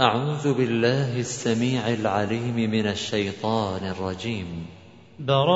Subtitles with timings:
[0.00, 4.46] أعوذ بالله السميع العليم من الشيطان الرجيم.
[5.18, 5.48] براءة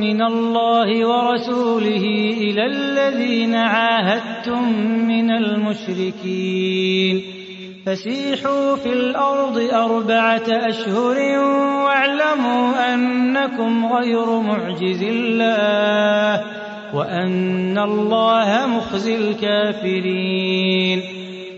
[0.00, 2.04] من الله ورسوله
[2.36, 7.22] إلى الذين عاهدتم من المشركين.
[7.86, 11.38] فسيحوا في الأرض أربعة أشهر
[11.84, 16.44] واعلموا أنكم غير معجز الله
[16.94, 21.23] وأن الله مخزي الكافرين.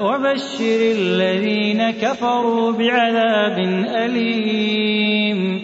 [0.00, 3.58] وبشر الذين كفروا بعذاب
[3.96, 5.60] أليم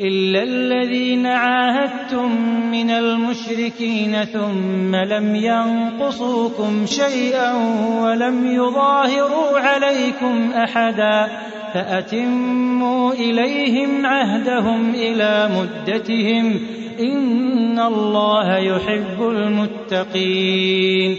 [0.00, 2.32] إلا الذين عاهدتم
[2.70, 7.54] من المشركين ثم لم ينقصوكم شيئا
[8.02, 11.28] ولم يظاهروا عليكم أحدا
[11.74, 16.60] فأتموا إليهم عهدهم إلى مدتهم
[17.00, 21.18] إن الله يحب المتقين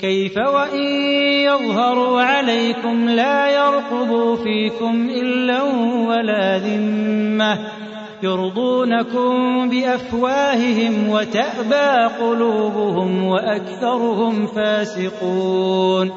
[0.00, 0.84] كيف وإن
[1.44, 5.62] يظهروا عليكم لا يرقبوا فيكم إلا
[6.08, 7.58] ولا ذمة
[8.22, 16.12] يرضونكم بأفواههم وتأبى قلوبهم وأكثرهم فاسقون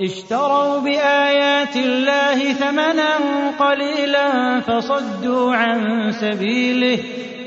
[0.00, 3.16] اشتروا بآيات الله ثمنا
[3.58, 6.98] قليلا فصدوا عن سبيله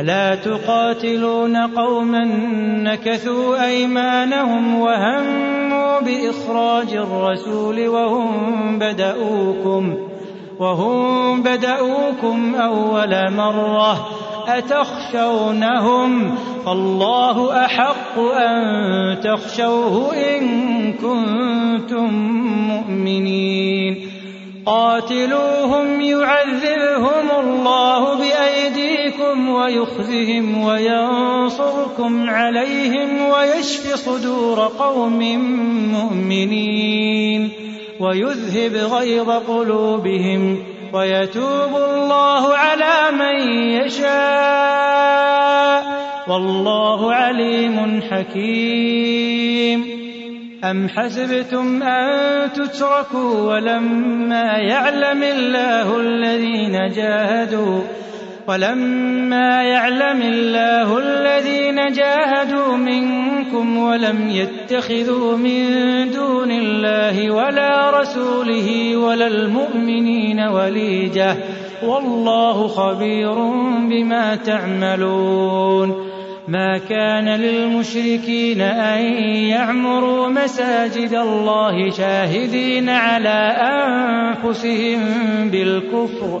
[0.00, 2.24] ألا تقاتلون قوما
[2.82, 9.94] نكثوا أيمانهم وهموا بإخراج الرسول وهم بدؤوكم
[10.58, 14.08] وهم بدؤوكم أول مرة
[14.48, 16.34] أتخشونهم
[16.66, 22.14] فالله أحق أن تخشوه إن كنتم
[22.68, 24.08] مؤمنين
[24.66, 28.18] قاتلوهم يعذبهم الله
[29.34, 35.18] بأيديكم ويخزهم وينصركم عليهم ويشف صدور قوم
[35.92, 37.50] مؤمنين
[38.00, 40.58] ويذهب غيظ قلوبهم
[40.92, 43.36] ويتوب الله على من
[43.82, 44.14] يشاء
[46.28, 49.84] والله عليم حكيم.
[50.64, 57.80] أم حسبتم أن تتركوا ولما يعلم الله الذين جاهدوا
[58.48, 65.64] ولما يعلم الله الذين جاهدوا منكم ولم يتخذوا من
[66.10, 71.36] دون الله ولا رسوله ولا المؤمنين وليجة
[71.82, 73.34] والله خبير
[73.88, 76.14] بما تعملون
[76.48, 79.04] ما كان للمشركين أن
[79.48, 85.00] يعمروا مساجد الله شاهدين على أنفسهم
[85.50, 86.40] بالكفر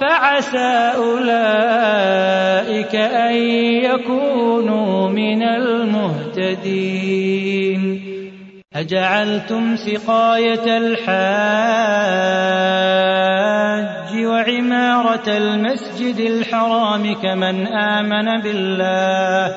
[0.00, 3.34] فعسى أولئك أن
[3.84, 7.04] يكونوا من المهتدين.
[8.74, 11.04] أجعلتم سقاية الحاج
[14.26, 19.54] وعمارة المسجد الحرام كمن آمن بالله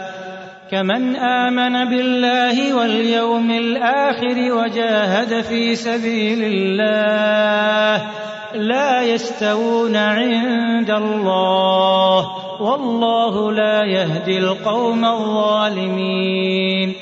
[0.71, 8.07] كمن آمن بالله واليوم الآخر وجاهد في سبيل الله.
[8.53, 12.31] لا يستوون عند الله.
[12.61, 16.93] والله لا يهدي القوم الظالمين.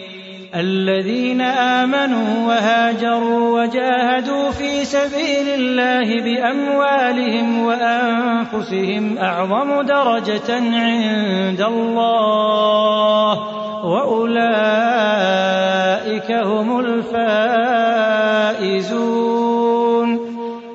[0.55, 13.39] الذين آمنوا وهاجروا وجاهدوا في سبيل الله بأموالهم وأنفسهم أعظم درجة عند الله.
[13.85, 19.44] وأولئك هم الفائزون.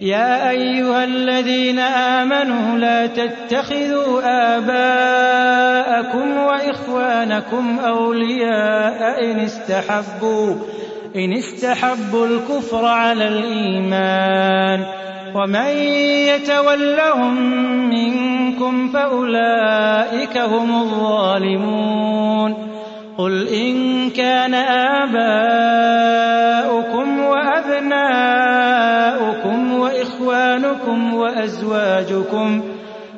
[0.00, 4.20] يا أيها الذين آمنوا لا تتخذوا
[4.56, 10.54] آباءكم وإخوانكم أولياء إن استحبوا
[11.16, 14.84] إن استحبوا الكفر على الإيمان.
[15.34, 15.70] ومن
[16.28, 17.34] يتولهم
[17.90, 22.54] منكم فأولئك هم الظالمون.
[23.18, 25.56] قل إن كان آباؤكم
[30.26, 32.62] وإخوانكم وأزواجكم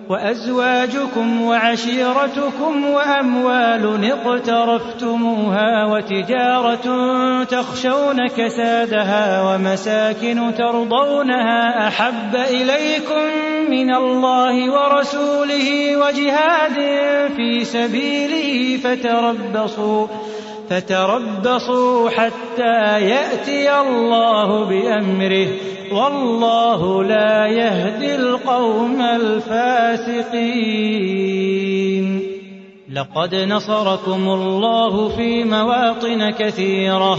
[0.08, 6.84] وأزواجكم وعشيرتكم وأموال اقترفتموها وتجارة
[7.44, 13.22] تخشون كسادها ومساكن ترضونها أحب إليكم
[13.70, 16.76] من الله ورسوله وجهاد
[17.36, 20.06] في سبيله فتربصوا
[20.70, 25.48] فتربصوا حتى يأتي الله بأمره.
[25.92, 30.38] والله لا يهدي القوم الفاسقين.
[32.92, 37.18] لقد نصركم الله في مواطن كثيرة.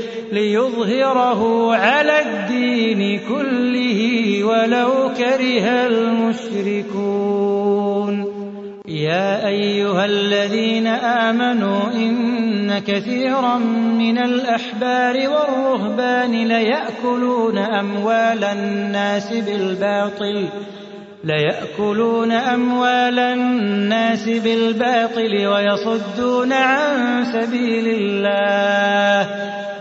[0.31, 3.99] ليظهره على الدين كله
[4.43, 7.61] ولو كره المشركون.
[8.87, 13.57] يا أيها الذين آمنوا إن كثيرا
[13.97, 20.47] من الأحبار والرهبان ليأكلون أموال الناس بالباطل
[21.23, 29.29] ليأكلون أموال الناس بالباطل ويصدون عن سبيل الله.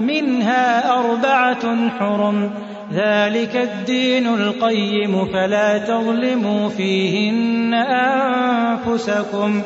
[0.00, 2.50] منها أربعة حرم
[2.92, 9.62] ذلك الدين القيم فلا تظلموا فيهن أنفسكم.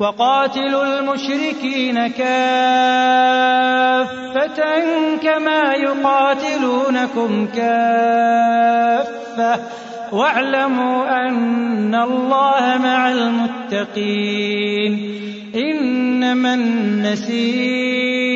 [0.00, 2.26] وقاتلوا المشركين كافة
[5.22, 9.60] كما يقاتلونكم كافة.
[10.12, 14.92] واعلموا أن الله مع المتقين.
[15.54, 18.35] إنما النسيء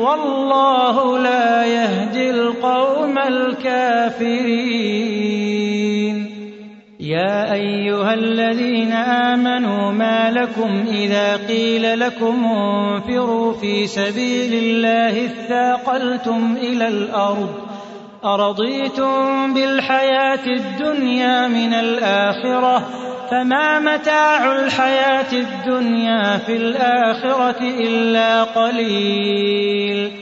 [0.00, 4.98] والله لا يهدي القوم الكافرين.
[7.00, 16.88] يا أيها الذين آمنوا ما لكم إذا قيل لكم انفروا في سبيل الله اثاقلتم إلى
[16.88, 17.54] الأرض
[18.24, 22.88] أرضيتم بالحياة الدنيا من الآخرة؟
[23.30, 30.12] فما متاع الحياة الدنيا في الآخرة إلا قليل.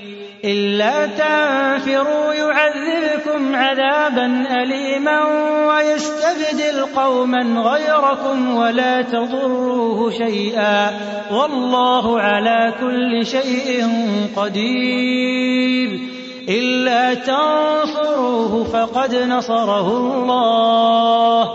[0.44, 5.22] إلا تنفروا يعذبكم عذابا أليما
[5.68, 10.90] ويستبدل قوما غيركم ولا تضروه شيئا.
[11.30, 13.88] والله على كل شيء
[14.36, 16.15] قدير.
[16.48, 21.50] إلا تنصروه فقد نصره الله.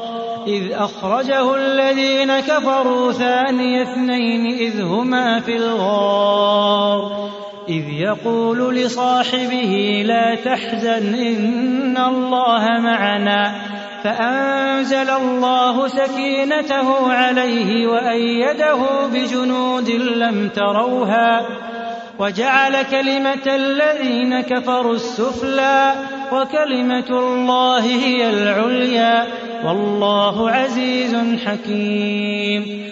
[0.48, 7.30] إذ أخرجه الذين كفروا ثاني اثنين إذ هما في الغار.
[7.70, 13.52] إذ يقول لصاحبه لا تحزن إن الله معنا.
[14.04, 21.46] فأنزل الله سكينته عليه وأيده بجنود لم تروها.
[22.22, 25.94] وجعل كلمة الذين كفروا السفلى
[26.32, 29.28] وكلمة الله هي العليا
[29.66, 32.92] والله عزيز حكيم.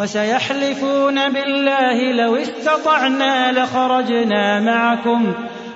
[0.00, 5.32] وسيحلفون بالله لو استطعنا لخرجنا معكم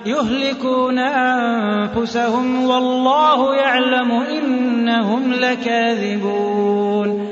[0.07, 7.29] يهلكون أنفسهم والله يعلم إنهم لكاذبون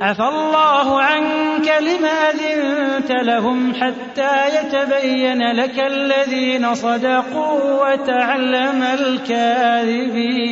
[0.00, 10.46] عفى الله عنك لم أذنت لهم حتى يتبين لك الذين صدقوا وتعلم الكاذبين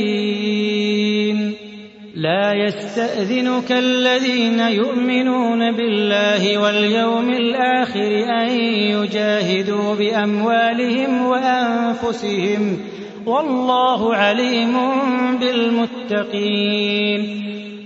[2.17, 8.49] لا يستأذنك الذين يؤمنون بالله واليوم الآخر أن
[8.95, 12.79] يجاهدوا بأموالهم وأنفسهم
[13.27, 14.77] والله عليم
[15.41, 17.21] بالمتقين.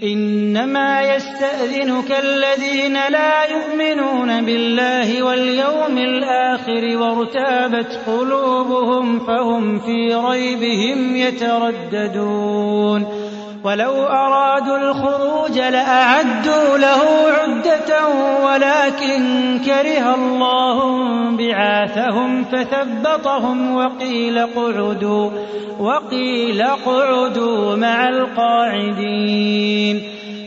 [0.03, 13.28] إنما يستأذنك الذين لا يؤمنون بالله واليوم الآخر وارتابت قلوبهم فهم في ريبهم يترددون.
[13.65, 17.03] ولو أرادوا الخروج لأعدوا له
[17.41, 18.07] عدة
[18.45, 20.79] ولكن كره الله
[21.37, 25.31] بعاثهم فثبطهم وقيل اقعدوا
[25.81, 30.03] وقيل اقعدوا مع القاعدين.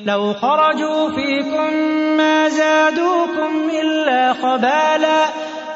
[0.05, 1.73] لو خرجوا فيكم
[2.17, 5.25] ما زادوكم إلا خبالا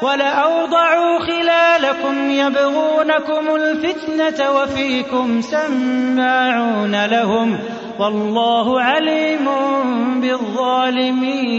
[0.02, 7.58] ولأوضعوا خلالكم يبغونكم الفتنة وفيكم سماعون لهم
[7.98, 9.46] والله عليم
[10.20, 11.56] بالظالمين.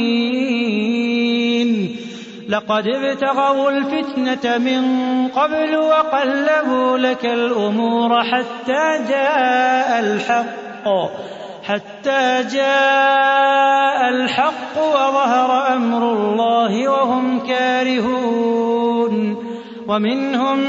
[2.50, 4.84] لقد ابتغوا الفتنة من
[5.27, 10.88] قبل وقلبوا لك الأمور حتى جاء الحق.
[11.67, 19.37] حتى جاء الحق وظهر أمر الله وهم كارهون.
[19.87, 20.59] ومنهم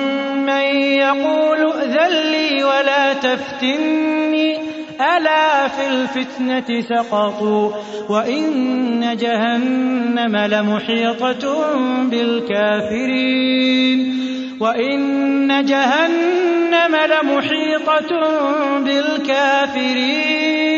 [0.46, 4.59] من يقول ائذن لي ولا تفتني
[5.01, 7.70] ألا في الفتنة سقطوا
[8.09, 11.64] وإن جهنم لمحيطة
[12.11, 13.99] بالكافرين.
[14.61, 18.20] وإن جهنم لمحيطة
[18.79, 20.78] بالكافرين.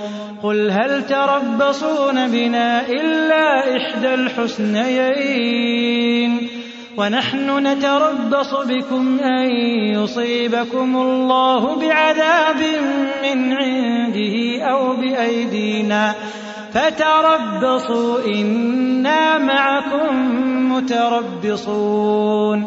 [0.43, 5.61] قل هل تربصون بنا إلا إحدى الحسنيين
[6.97, 9.51] ونحن نتربص بكم أن
[9.95, 12.61] يصيبكم الله بعذاب
[13.23, 16.15] من عنده أو بأيدينا
[16.73, 20.15] فتربصوا إنا معكم
[20.73, 22.65] متربصون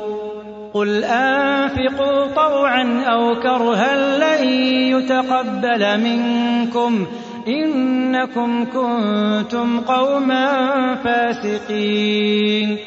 [0.75, 4.49] قل أنفقوا طوعا أو كرها لن
[4.95, 7.07] يتقبل منكم
[7.49, 10.47] إنكم كنتم قوما
[11.05, 12.79] فاسقين.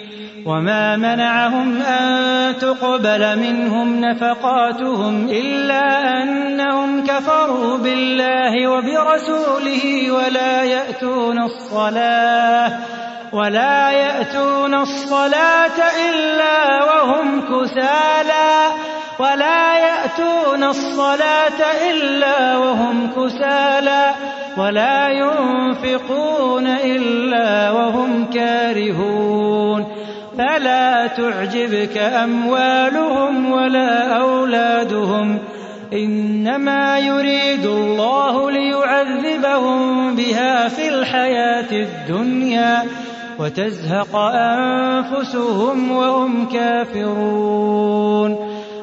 [0.48, 12.72] وما منعهم أن تقبل منهم نفقاتهم إلا أنهم كفروا بالله وبرسوله ولا يأتون الصلاة
[13.34, 18.68] ولا يأتون الصلاة إلا وهم كسالى.
[19.20, 24.37] ولا يأتون الصلاة إلا وهم كسالى.
[24.58, 29.86] ولا ينفقون إلا وهم كارهون.
[30.38, 35.40] فلا تعجبك أموالهم ولا أولادهم.
[35.94, 42.84] إنما يريد الله ليعذبهم بها في الحياة الدنيا
[43.40, 48.47] وتزهق أنفسهم وهم كافرون.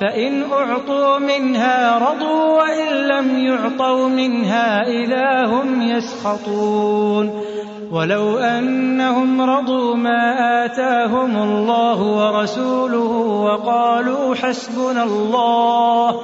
[0.00, 7.30] فإن أعطوا منها رضوا وإن لم يعطوا منها إذا هم يسخطون.
[7.92, 13.12] ولو أنهم رضوا ما آتاهم الله ورسوله
[13.44, 16.20] وقالوا حسبنا الله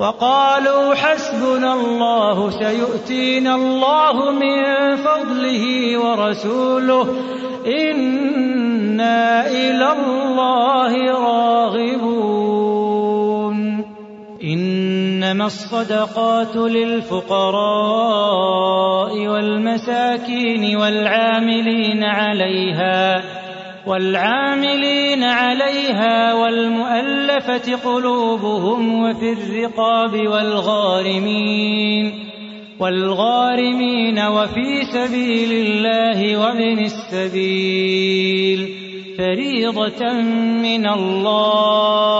[0.00, 4.62] وقالوا حسبنا الله سيؤتينا الله من
[4.96, 7.06] فضله ورسوله
[7.66, 12.59] إنا إلى الله راغبون.
[15.30, 17.28] إنما الصدقات للفقراء
[19.28, 23.22] والمساكين والعاملين عليها
[23.86, 32.12] والعاملين عليها والمؤلفة قلوبهم وفي الرقاب والغارمين
[32.80, 38.68] والغارمين وفي سبيل الله وابن السبيل
[39.18, 40.12] فريضة
[40.62, 42.19] من الله.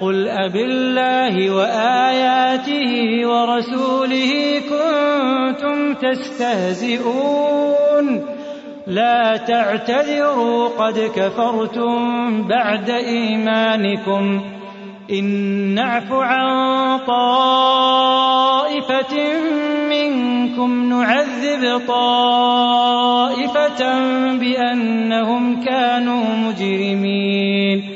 [0.00, 7.56] قل أبالله وآياته ورسوله كنتم تستهزئون.
[8.86, 11.98] لا تعتذروا قد كفرتم
[12.48, 14.40] بعد إيمانكم.
[15.12, 15.24] إن
[15.74, 17.96] نعف عن طائفة
[19.90, 23.80] منكم نعذب طائفة
[24.32, 27.95] بأنهم كانوا مجرمين.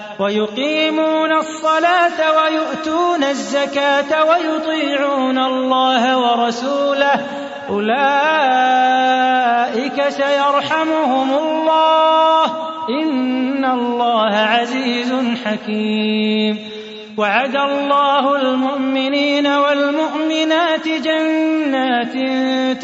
[0.21, 7.25] ويقيمون الصلاة ويؤتون الزكاة ويطيعون الله ورسوله.
[7.69, 7.99] أولئك
[10.09, 12.45] سيرحمهم الله.
[12.89, 15.13] إن الله عزيز
[15.45, 16.71] حكيم.
[17.17, 22.13] وعد الله المؤمنين والمؤمنات جنات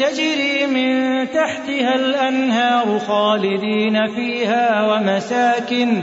[0.00, 6.02] تجري من تحتها الأنهار خالدين فيها ومساكن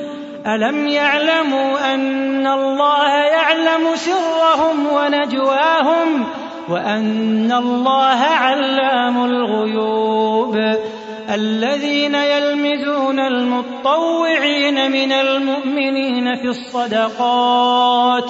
[0.47, 6.25] ألم يعلموا أن الله يعلم سرهم ونجواهم
[6.69, 10.55] وأن الله علام الغيوب
[11.33, 18.29] الذين يلمزون المطوعين من المؤمنين في الصدقات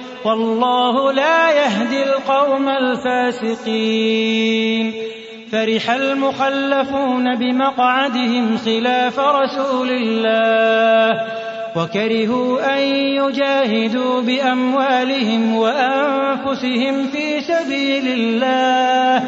[0.25, 4.31] والله لا يهدي القوم الفاسقين.
[5.51, 11.21] فرح المخلفون بمقعدهم خلاف رسول الله
[11.75, 19.23] وكرهوا أن يجاهدوا بأموالهم وأنفسهم في سبيل الله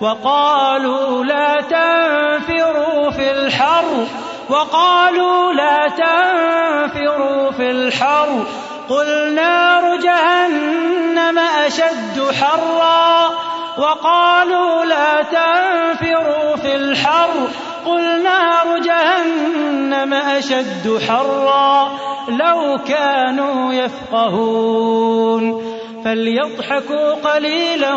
[0.00, 4.06] وقالوا لا تنفروا في الحر
[4.50, 8.46] وقالوا لا تنفروا في الحر.
[8.88, 13.30] قل نار جهنم أشد حرا
[13.78, 17.48] وقالوا لا تنفروا في الحر
[17.86, 21.90] قل نار جهنم أشد حرا
[22.28, 25.64] لو كانوا يفقهون
[26.04, 27.94] فليضحكوا قليلا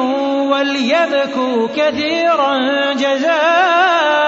[0.51, 2.57] وليبكوا كثيرا
[2.93, 4.27] جزاء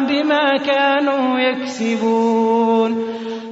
[0.00, 3.16] بما كانوا يكسبون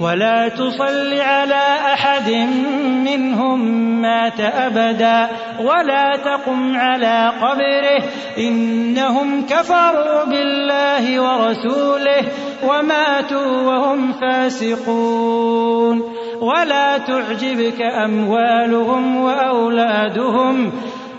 [0.00, 2.30] ولا تصل على أحد
[3.04, 3.60] منهم
[4.00, 5.28] مات أبدا
[5.60, 8.02] ولا تقم على قبره
[8.38, 12.22] إنهم كفروا بالله ورسوله
[12.62, 16.02] وماتوا وهم فاسقون
[16.40, 20.72] ولا تعجبك أموالهم وأولادهم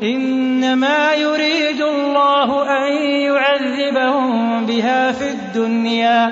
[0.03, 6.31] إنما يريد الله أن يعذبهم بها في الدنيا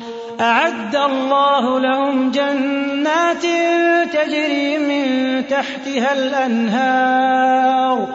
[0.41, 3.45] أعد الله لهم جنات
[4.13, 8.07] تجري من تحتها الأنهار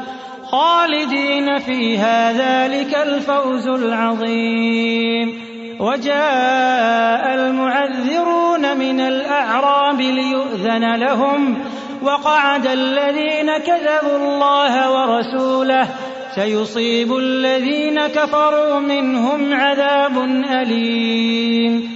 [0.45, 5.47] خالدين فيها ذلك الفوز العظيم.
[5.81, 11.59] وجاء المعذرون من الأعراب ليؤذن لهم
[12.03, 15.89] وقعد الذين كذبوا الله ورسوله
[16.35, 20.19] سيصيب الذين كفروا منهم عذاب
[20.63, 21.96] أليم.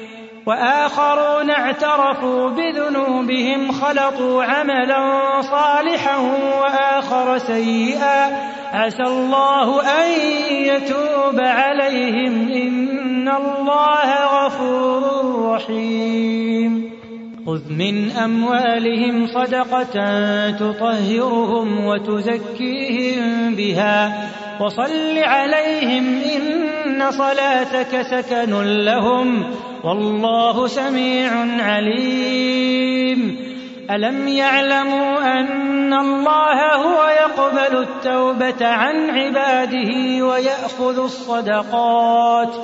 [0.51, 6.17] وآخرون اعترفوا بذنوبهم خلطوا عملا صالحا
[6.61, 8.51] وآخر سيئا.
[8.73, 10.11] عسى الله أن
[10.51, 15.03] يتوب عليهم إن الله غفور
[15.55, 16.90] رحيم.
[17.45, 19.95] خذ من أموالهم صدقة
[20.51, 24.29] تطهرهم وتزكيهم بها
[24.61, 29.43] وصل عليهم إن صلاتك سكن لهم
[29.83, 33.37] والله سميع عليم.
[33.91, 42.55] ألم يعلموا أن الله هو يقبل التوبة عن عباده ويأخذ الصدقات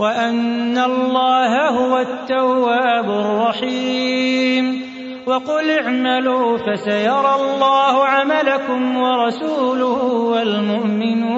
[0.00, 4.90] وأن الله هو التواب الرحيم.
[5.26, 11.30] وقل اعملوا فسيرى الله عملكم ورسوله والمؤمنون.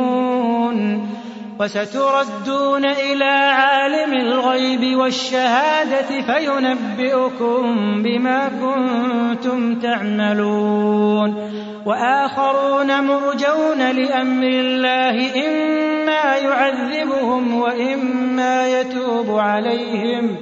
[1.62, 11.50] وستردون إلى عالم الغيب والشهادة فينبئكم بما كنتم تعملون.
[11.86, 20.36] وآخرون مرجون لأمر الله إما يعذبهم وإما يتوب عليهم.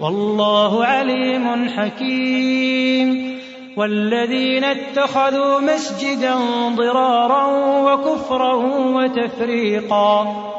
[0.00, 3.34] والله عليم حكيم.
[3.76, 6.34] والذين اتخذوا مسجدا
[6.76, 7.46] ضرارا
[7.82, 10.53] وكفرا وتفريقا.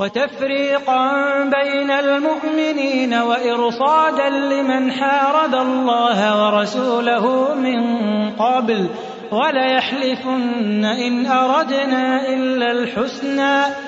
[0.00, 1.10] وتفريقا
[1.44, 7.80] بين المؤمنين وإرصادا لمن حارب الله ورسوله من
[8.30, 8.88] قبل
[9.32, 13.87] وليحلفن إن أردنا إلا الحسنى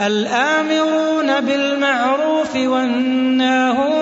[0.00, 4.01] الآمرون بالمعروف والناهون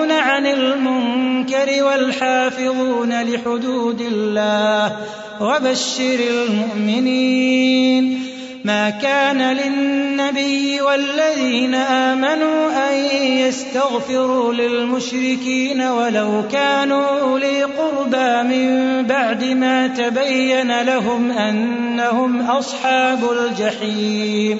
[1.61, 4.97] عن المنكر والحافظون لحدود الله
[5.41, 8.19] وبشر المؤمنين.
[8.63, 12.93] ما كان للنبي والذين آمنوا أن
[13.37, 24.59] يستغفروا للمشركين ولو كانوا أولي قربى من بعد ما تبين لهم أنهم أصحاب الجحيم.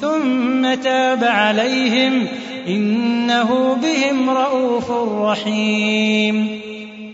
[0.00, 2.26] ثم تاب عليهم
[2.68, 4.90] إنه بهم رءوف
[5.22, 6.66] رحيم.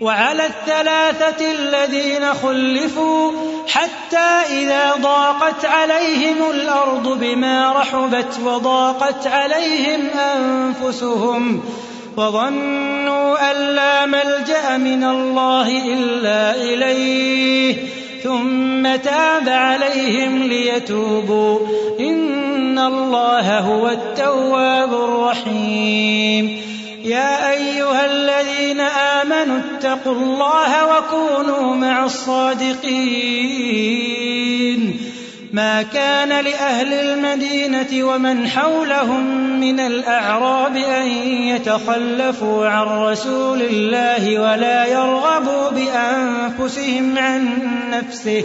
[0.02, 3.32] وعلى الثلاثة الذين خلفوا
[3.68, 10.00] حتى إذا ضاقت عليهم الأرض بما رحبت وضاقت عليهم
[10.36, 11.62] أنفسهم
[12.16, 17.76] وظنوا أن لا ملجأ من الله إلا إليه
[18.22, 21.58] ثم تاب عليهم ليتوبوا.
[22.78, 26.62] الله هو التواب الرحيم
[27.04, 33.42] يا أيها الذين آمنوا اتقوا الله وكونوا مع الصادقين
[35.52, 45.70] ما كان لأهل المدينة ومن حولهم من الأعراب أن يتخلفوا عن رسول الله ولا يرغبوا
[45.70, 47.58] بأنفسهم عن
[47.90, 48.44] نفسه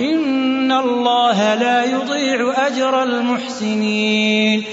[0.00, 4.64] إن الله لا يضيع أجر المحسنين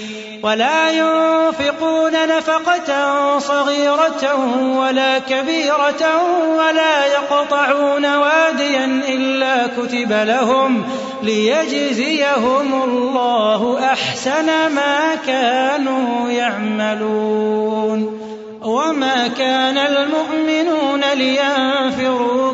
[0.43, 4.36] ولا ينفقون نفقة صغيرة
[4.78, 6.24] ولا كبيرة
[6.57, 10.84] ولا يقطعون واديا إلا كتب لهم
[11.24, 14.45] ليجزيهم الله أحسن
[14.76, 18.19] ما كانوا يعملون
[18.63, 22.53] وما كان المؤمنون لينفروا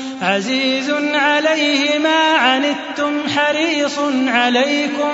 [0.21, 5.13] عزيز عليه ما عنتم حريص عليكم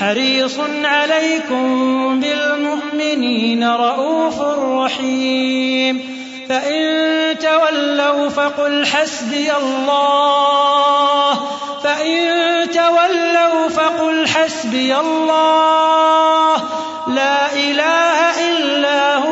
[0.00, 6.18] حريص عليكم بالمؤمنين رءوف رحيم.
[6.48, 11.34] فإن تولوا فقل حسبي الله.
[11.84, 12.20] فإن
[12.70, 16.56] تولوا فقل حسبي الله.
[17.08, 19.31] لا إله إلا هو